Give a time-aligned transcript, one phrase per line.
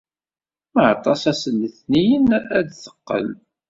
[0.73, 2.25] Ma aṭas, ass n letniyen
[2.57, 3.27] ad d-teqqel.